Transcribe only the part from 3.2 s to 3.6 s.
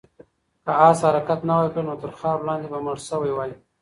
وای.